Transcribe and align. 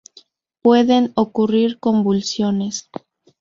Pueden 0.63 1.11
ocurrir 1.13 1.77
convulsiones. 1.79 2.89